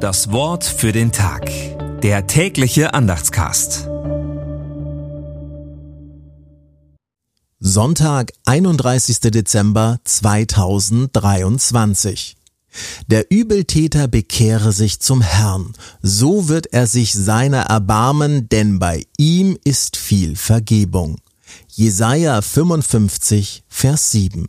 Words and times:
Das 0.00 0.32
Wort 0.32 0.64
für 0.64 0.90
den 0.92 1.12
Tag. 1.12 1.50
Der 2.00 2.26
tägliche 2.26 2.94
Andachtscast. 2.94 3.86
Sonntag, 7.58 8.32
31. 8.46 9.20
Dezember 9.20 10.00
2023. 10.04 12.38
Der 13.08 13.30
Übeltäter 13.30 14.08
bekehre 14.08 14.72
sich 14.72 15.00
zum 15.00 15.20
Herrn, 15.20 15.74
so 16.00 16.48
wird 16.48 16.72
er 16.72 16.86
sich 16.86 17.12
seiner 17.12 17.64
erbarmen, 17.64 18.48
denn 18.48 18.78
bei 18.78 19.04
ihm 19.18 19.58
ist 19.64 19.98
viel 19.98 20.34
Vergebung. 20.34 21.18
Jesaja 21.68 22.40
55, 22.40 23.64
Vers 23.68 24.12
7. 24.12 24.46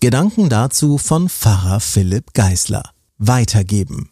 Gedanken 0.00 0.48
dazu 0.48 0.96
von 0.96 1.28
Pfarrer 1.28 1.80
Philipp 1.80 2.32
Geisler. 2.32 2.84
Weitergeben. 3.18 4.08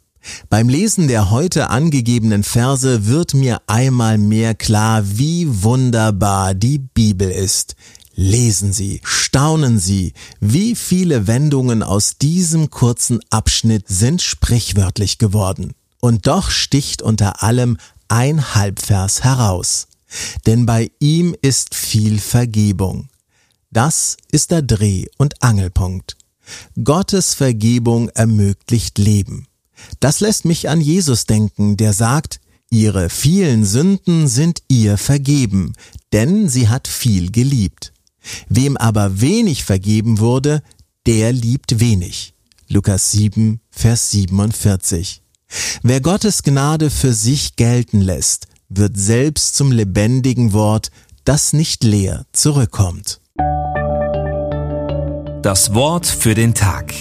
Beim 0.49 0.69
Lesen 0.69 1.09
der 1.09 1.31
heute 1.31 1.71
angegebenen 1.71 2.43
Verse 2.45 3.07
wird 3.07 3.35
mir 3.35 3.61
einmal 3.67 4.19
mehr 4.19 4.55
klar, 4.55 5.03
wie 5.05 5.47
wunderbar 5.63 6.55
die 6.55 6.79
Bibel 6.79 7.31
ist. 7.31 7.75
Lesen 8.15 8.73
Sie, 8.73 9.01
staunen 9.05 9.79
Sie, 9.79 10.13
wie 10.41 10.75
viele 10.75 11.27
Wendungen 11.27 11.83
aus 11.83 12.19
diesem 12.19 12.71
kurzen 12.71 13.21
Abschnitt 13.31 13.89
sind 13.89 14.21
sprichwörtlich 14.21 15.19
geworden. 15.19 15.73
Und 16.01 16.27
doch 16.27 16.51
sticht 16.51 17.01
unter 17.01 17.43
allem 17.43 17.79
ein 18.09 18.55
Halbvers 18.55 19.25
heraus. 19.25 19.87
Denn 20.47 20.67
bei 20.67 20.91
ihm 20.99 21.35
ist 21.41 21.75
viel 21.75 22.19
Vergebung. 22.19 23.09
Das 23.71 24.19
ist 24.31 24.51
der 24.51 24.61
Dreh- 24.61 25.07
und 25.17 25.43
Angelpunkt. 25.43 26.17
Gottes 26.85 27.33
Vergebung 27.33 28.11
ermöglicht 28.11 28.99
Leben. 28.99 29.47
Das 30.01 30.21
lässt 30.21 30.45
mich 30.45 30.69
an 30.69 30.81
Jesus 30.81 31.27
denken, 31.27 31.77
der 31.77 31.93
sagt, 31.93 32.41
Ihre 32.73 33.11
vielen 33.11 33.67
Sünden 33.67 34.29
sind 34.29 34.63
ihr 34.67 34.97
vergeben, 34.97 35.75
denn 36.15 36.49
sie 36.49 36.71
hat 36.71 36.89
viel 36.89 37.31
geliebt. 37.31 37.93
Wem 38.49 38.79
aber 38.79 39.21
wenig 39.21 39.65
vergeben 39.65 40.21
wurde, 40.21 40.63
der 41.05 41.35
liebt 41.35 41.81
wenig. 41.81 42.33
Lukas 42.69 43.11
7, 43.11 43.61
Vers 43.71 44.11
47. 44.13 45.21
Wer 45.83 46.01
Gottes 46.01 46.43
Gnade 46.43 46.89
für 46.89 47.13
sich 47.13 47.57
gelten 47.57 48.01
lässt, 48.01 48.47
wird 48.71 48.97
selbst 48.97 49.55
zum 49.55 49.71
lebendigen 49.71 50.55
Wort, 50.55 50.91
das 51.25 51.53
nicht 51.53 51.85
leer 51.85 52.25
zurückkommt. 52.33 53.21
Das 55.43 55.75
Wort 55.75 56.07
für 56.07 56.35
den 56.35 56.55
Tag. 56.55 56.95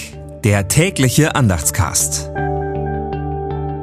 Der 0.44 0.68
tägliche 0.68 1.36
Andachtscast. 1.36 2.30